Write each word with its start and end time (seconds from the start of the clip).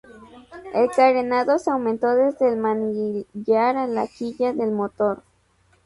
El 0.73 0.89
carenado 0.89 1.59
se 1.59 1.69
aumentó, 1.69 2.15
desde 2.15 2.49
el 2.49 2.57
manillar 2.57 3.77
a 3.77 3.85
la 3.85 4.07
quilla 4.07 4.51
del 4.51 4.71
motor. 4.71 5.21